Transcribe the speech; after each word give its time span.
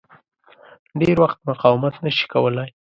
ډېر 0.99 1.17
وخت 1.23 1.39
مقاومت 1.49 1.95
نه 2.05 2.11
شي 2.17 2.25
کولای. 2.33 2.69